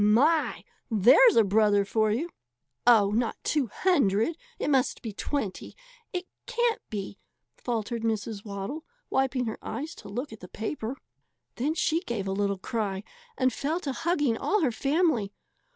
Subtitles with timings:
[0.03, 0.63] My!
[0.89, 2.31] There's a brother for you!"
[2.87, 5.75] "Oh, not two hundred it must be twenty
[6.11, 7.19] it can't be"
[7.63, 8.43] faltered Mrs.
[8.43, 10.97] Waddle, wiping her eyes to look at the paper.
[11.57, 13.03] Then she gave a little cry
[13.37, 15.33] and fell to hugging all her family.